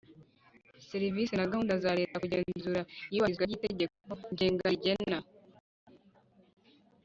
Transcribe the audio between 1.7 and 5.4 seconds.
za Leta kugenzura iyubahirizwa ry itegeko ngenga rigena